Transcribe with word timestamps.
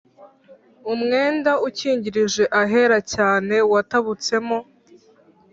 umwenda 0.93 1.51
ukingirije 1.67 2.43
ahera 2.61 2.97
cyane 3.13 3.55
watabutsemo 3.71 4.57